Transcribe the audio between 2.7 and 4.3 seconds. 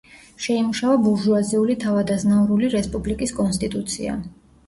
რესპუბლიკის კონსტიტუცია.